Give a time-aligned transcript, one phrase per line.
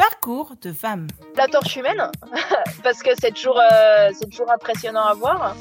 [0.00, 1.08] Parcours de femme.
[1.36, 2.10] La torche humaine,
[2.82, 5.54] parce que c'est toujours, euh, c'est toujours impressionnant à voir.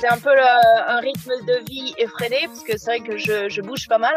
[0.00, 3.86] C'est un peu un rythme de vie effréné, parce que c'est vrai que je, bouge
[3.86, 4.14] pas mal.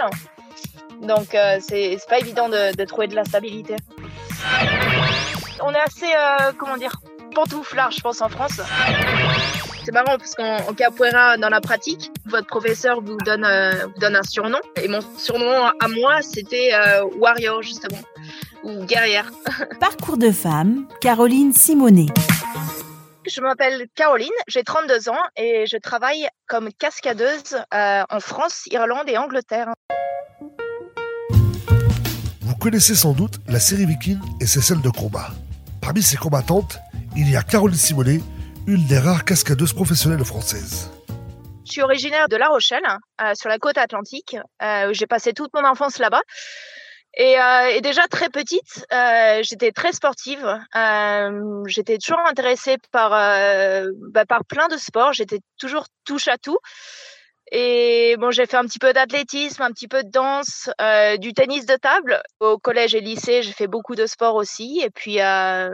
[1.03, 3.75] Donc euh, c'est pas évident de, trouver de la stabilité.
[5.61, 6.93] On est assez, euh, comment dire,
[7.35, 8.61] pantouflard, je pense, en France.
[9.85, 13.99] C'est marrant parce qu'en en capoeira, dans la pratique, votre professeur vous donne, euh, vous
[13.99, 14.59] donne un surnom.
[14.81, 16.71] Et mon surnom à moi, c'était
[17.19, 18.01] Warrior, justement,
[18.63, 19.29] ou guerrière.
[19.79, 22.07] Parcours de femme, Caroline Simonet.
[23.25, 29.07] Je m'appelle Caroline, j'ai 32 ans et je travaille comme cascadeuse euh, en France, Irlande
[29.07, 29.73] et Angleterre.
[32.41, 35.29] Vous connaissez sans doute la série Viking et ses scènes de combat.
[35.81, 36.79] Parmi ces combattantes,
[37.15, 38.19] il y a Caroline Simonet,
[38.67, 40.89] une des rares cascadeuses professionnelles françaises.
[41.65, 42.83] Je suis originaire de La Rochelle,
[43.21, 44.35] euh, sur la côte atlantique.
[44.61, 46.21] Euh, où j'ai passé toute mon enfance là-bas.
[47.15, 50.43] Et, euh, et déjà très petite, euh, j'étais très sportive.
[50.75, 55.13] Euh, j'étais toujours intéressée par, euh, bah, par plein de sports.
[55.13, 56.57] J'étais toujours touche à tout.
[57.51, 61.33] Et bon, j'ai fait un petit peu d'athlétisme, un petit peu de danse, euh, du
[61.33, 62.19] tennis de table.
[62.39, 64.81] Au collège et lycée, j'ai fait beaucoup de sport aussi.
[64.83, 65.69] Et puis, euh,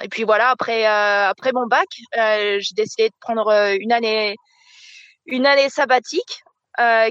[0.00, 4.36] et puis voilà, après, après mon bac, j'ai décidé de prendre une année,
[5.24, 6.42] une année sabbatique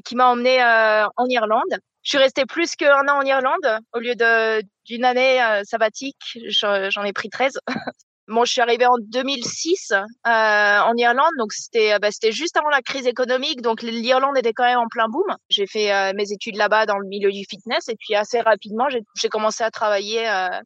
[0.05, 1.79] qui m'a emmenée en Irlande.
[2.05, 4.13] Je suis restée plus qu'un an en Irlande au lieu
[4.85, 6.37] d'une année euh, sabbatique.
[6.49, 7.59] J'en ai pris 13.
[8.27, 12.69] Bon, je suis arrivée en 2006 euh, en Irlande, donc c'était bah, c'était juste avant
[12.69, 15.35] la crise économique, donc l'Irlande était quand même en plein boom.
[15.49, 18.87] J'ai fait euh, mes études là-bas dans le milieu du fitness et puis assez rapidement
[19.15, 20.59] j'ai commencé à travailler euh,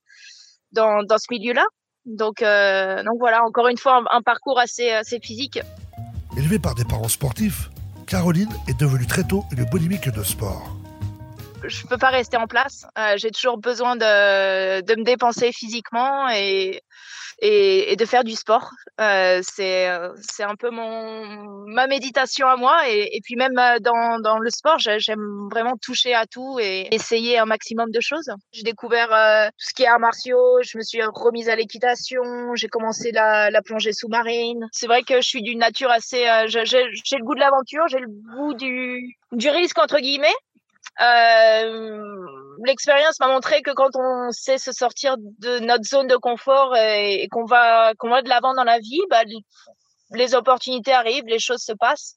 [0.71, 1.65] dans ce milieu-là.
[2.05, 5.59] Donc euh, voilà, encore une fois un, parcours assez assez physique.
[6.37, 7.69] Élevée par des parents sportifs,
[8.07, 10.78] Caroline est devenue très tôt une boulimique de sport.
[11.63, 12.85] Je peux pas rester en place.
[12.97, 16.81] Euh, j'ai toujours besoin de, de me dépenser physiquement et,
[17.41, 18.69] et, et de faire du sport.
[18.99, 19.89] Euh, c'est
[20.21, 24.49] c'est un peu mon ma méditation à moi et, puis même euh, dans, dans le
[24.49, 28.29] sport, j'ai- j'aime vraiment toucher à tout et essayer un maximum de choses.
[28.51, 30.59] J'ai découvert euh, tout ce qui est arts martiaux.
[30.63, 32.21] Je me suis remise à l'équitation.
[32.55, 34.67] J'ai commencé la, la plongée sous-marine.
[34.71, 36.27] C'est vrai que je suis d'une nature assez.
[36.27, 37.87] euh, j'ai le goût de l'aventure.
[37.87, 40.33] J'ai le goût du du risque entre guillemets.
[41.01, 42.25] Euh,
[42.65, 47.27] L'expérience m'a montré que quand on sait se sortir de notre zone de confort et,
[47.31, 49.23] qu'on va qu'on va de l'avant dans la vie, bah,
[50.11, 52.15] les opportunités arrivent, les choses se passent.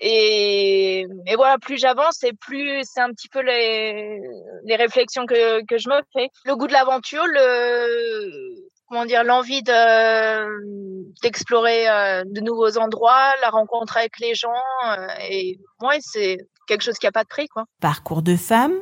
[0.00, 4.20] Et, et voilà, plus j'avance et plus c'est un petit peu les,
[4.64, 6.28] les réflexions que, que je me fais.
[6.44, 13.50] Le goût de l'aventure, le comment dire, l'envie de d'explorer euh, de nouveaux endroits, la
[13.50, 14.52] rencontre avec les gens
[14.86, 17.64] euh, et ouais, c'est quelque chose qui a pas de prix quoi.
[17.80, 18.72] Parcours de femme,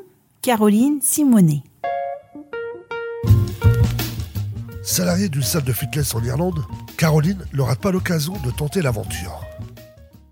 [0.43, 1.62] Caroline Simonet.
[4.83, 6.61] Salariée d'une salle de fitness en Irlande,
[6.99, 9.41] Caroline ne rate pas l'occasion de tenter l'aventure.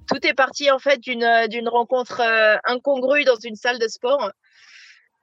[0.09, 3.89] tout est parti en fait d'une euh, d'une rencontre euh, incongrue dans une salle de
[3.89, 4.31] sport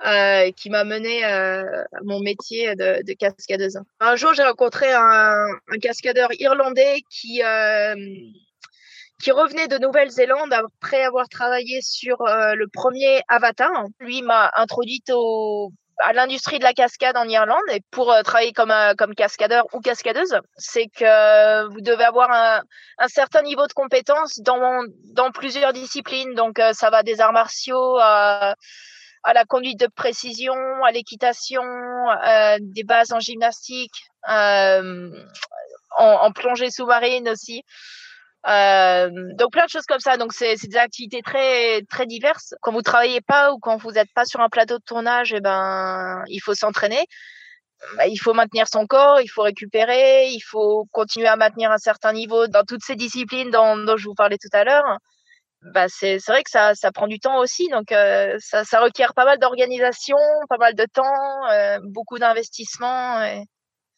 [0.05, 3.79] euh, qui m'a mené euh, à mon métier de, de cascadeuse.
[3.99, 7.93] Un jour, j'ai rencontré un, un cascadeur irlandais qui euh,
[9.21, 13.71] qui revenait de Nouvelle-Zélande après avoir travaillé sur euh, le premier Avatar.
[13.99, 15.71] Lui m'a introduite au
[16.01, 19.65] à l'industrie de la cascade en Irlande et pour euh, travailler comme euh, comme cascadeur
[19.73, 22.61] ou cascadeuse, c'est que vous devez avoir un,
[22.99, 26.33] un certain niveau de compétence dans dans plusieurs disciplines.
[26.35, 28.55] Donc euh, ça va des arts martiaux à
[29.23, 30.55] à la conduite de précision,
[30.85, 31.61] à l'équitation,
[32.61, 33.91] des bases en gymnastique,
[34.25, 35.01] en,
[35.97, 37.65] en plongée sous-marine aussi.
[38.47, 40.17] Euh, donc plein de choses comme ça.
[40.17, 42.55] Donc c'est des activités très très diverses.
[42.61, 45.41] Quand vous travaillez pas ou quand vous n'êtes pas sur un plateau de tournage, eh
[45.41, 47.05] ben il faut s'entraîner.
[47.95, 51.77] Bah, il faut maintenir son corps, il faut récupérer, il faut continuer à maintenir un
[51.77, 54.97] certain niveau dans toutes ces disciplines dont, dont je vous parlais tout à l'heure.
[55.61, 57.67] Bah c'est vrai que ça ça prend du temps aussi.
[57.69, 60.17] Donc euh, ça ça requiert pas mal d'organisation,
[60.49, 63.19] pas mal de temps, euh, beaucoup d'investissement.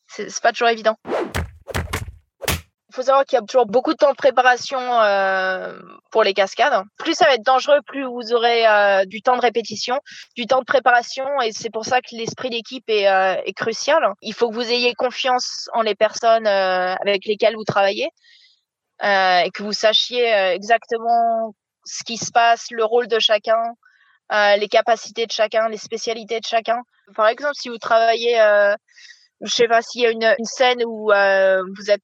[0.07, 0.97] c'est pas toujours évident.
[2.91, 5.79] Il faut savoir qu'il y a toujours beaucoup de temps de préparation euh,
[6.11, 6.83] pour les cascades.
[6.97, 9.97] Plus ça va être dangereux, plus vous aurez euh, du temps de répétition,
[10.35, 14.03] du temps de préparation, et c'est pour ça que l'esprit d'équipe est, euh, crucial.
[14.21, 18.09] Il faut que vous ayez confiance en les personnes avec lesquelles vous travaillez,
[19.01, 21.55] et que vous sachiez exactement
[21.85, 23.61] ce qui se passe, le rôle de chacun,
[24.57, 26.81] les capacités de chacun, les spécialités de chacun.
[27.15, 28.35] Par exemple, si vous travaillez,
[29.39, 32.03] je sais pas s'il y a une, scène où vous êtes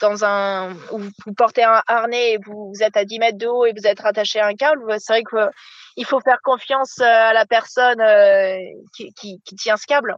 [0.00, 3.66] dans un où vous portez un harnais et vous, êtes à 10 mètres de haut
[3.66, 5.50] et vous êtes rattaché à un câble, c'est vrai que euh,
[5.96, 8.56] il faut faire confiance euh, à la personne euh,
[8.96, 10.16] qui, qui, tient ce câble.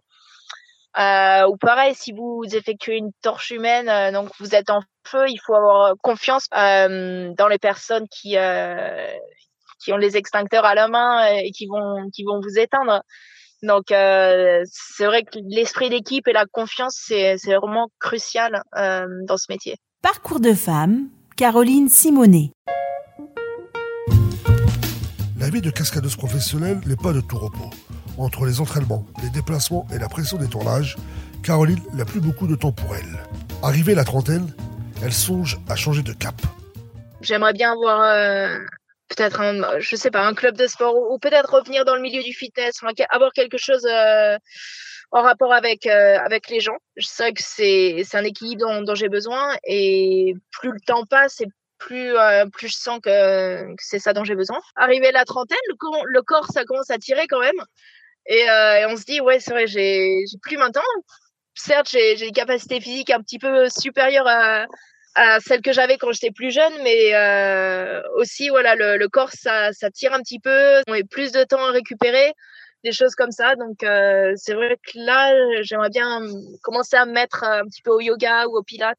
[0.97, 5.55] Ou pareil, si vous effectuez une torche humaine, donc vous êtes en feu, il faut
[5.55, 8.37] avoir confiance dans les personnes qui
[9.81, 13.03] qui ont les extincteurs à la main et qui vont qui vont vous éteindre.
[13.65, 19.47] Donc c'est vrai que l'esprit d'équipe et la confiance c'est c'est vraiment crucial dans ce
[19.49, 19.77] métier.
[20.03, 22.51] Parcours de femme, Caroline Simonet.
[25.41, 27.71] La vie de cascadeuse professionnelle n'est pas de tout repos.
[28.17, 30.97] Entre les entraînements, les déplacements et la pression des tournages,
[31.43, 33.19] Caroline n'a plus beaucoup de temps pour elle.
[33.63, 34.55] Arrivée la trentaine,
[35.03, 36.35] elle songe à changer de cap.
[37.21, 38.59] J'aimerais bien avoir euh,
[39.17, 42.23] peut-être un, je sais pas, un club de sport ou, peut-être revenir dans le milieu
[42.23, 42.81] du fitness,
[43.11, 44.37] avoir quelque chose euh,
[45.11, 46.77] en rapport avec euh, avec les gens.
[46.97, 51.47] Je sais que c'est un équilibre dont, j'ai besoin et plus le temps passe et
[51.79, 52.15] plus
[52.53, 54.61] plus je sens que, c'est ça dont j'ai besoin.
[54.77, 57.61] Arrivé à la trentaine, le corps, ça commence à tirer quand même.
[58.27, 60.83] Et, euh, on se dit, ouais, c'est vrai, j'ai plus maintenant.
[61.55, 64.67] Certes, j'ai des capacités physiques un petit peu supérieures à,
[65.15, 69.71] à celles que j'avais quand j'étais plus jeune, mais euh, aussi, voilà, le, corps, ça,
[69.93, 70.83] tire un petit peu.
[70.89, 72.33] On a plus de temps à récupérer,
[72.83, 73.55] des choses comme ça.
[73.57, 75.33] Donc, euh, c'est vrai que là,
[75.63, 76.21] j'aimerais bien
[76.63, 78.99] commencer à me mettre un petit peu au yoga ou au pilates,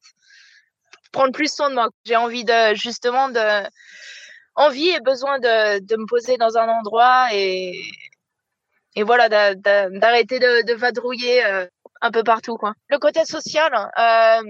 [1.11, 1.89] prendre plus soin de moi.
[2.05, 3.65] J'ai envie de, justement, de
[4.75, 7.73] et besoin de, de me poser dans un endroit et,
[8.95, 11.67] et voilà d'arrêter de, de, vadrouiller euh,
[12.01, 12.73] un peu partout quoi.
[12.87, 14.41] Le côté social euh,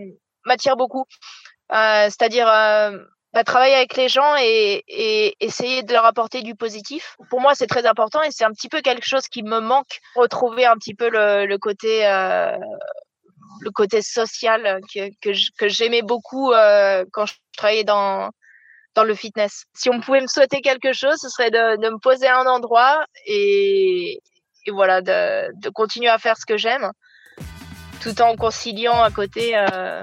[0.45, 2.97] m'attire beaucoup, euh, c'est-à-dire euh,
[3.33, 7.17] bah, travailler avec les gens et, et, essayer de leur apporter du positif.
[7.29, 9.99] Pour moi, c'est très important et c'est un petit peu quelque chose qui me manque.
[10.15, 12.55] Retrouver un petit peu le, le côté euh,
[13.61, 15.09] le côté social que,
[15.57, 18.29] que j'aimais beaucoup euh, quand je travaillais dans
[18.95, 19.65] dans le fitness.
[19.73, 22.45] Si on pouvait me souhaiter quelque chose, ce serait de, de me poser à un
[22.45, 24.21] endroit et,
[24.65, 26.89] et voilà, de, de, continuer à faire ce que j'aime,
[28.01, 30.01] tout en conciliant à côté, euh,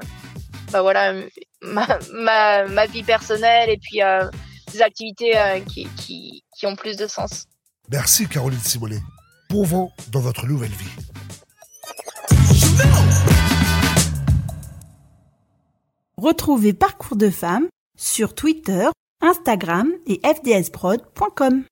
[0.71, 1.15] bah voilà,
[1.63, 4.29] ma, ma, ma, vie personnelle et puis euh,
[4.73, 7.47] des activités euh, qui, qui, qui, ont plus de sens.
[7.91, 9.01] Merci Caroline Simonet.
[9.51, 10.91] Bon vent dans votre nouvelle vie.
[16.17, 17.67] Retrouvez Parcours de femmes
[17.97, 18.87] sur Twitter,
[19.21, 21.65] Instagram et fdsprod.com.